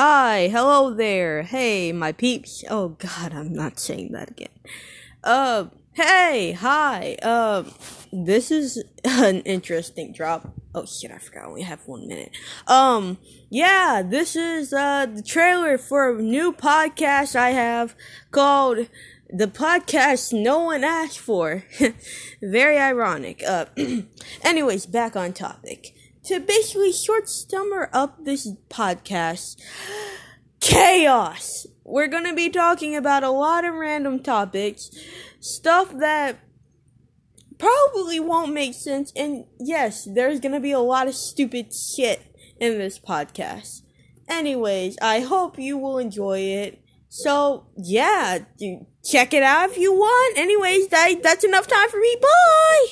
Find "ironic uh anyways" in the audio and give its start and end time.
22.78-24.86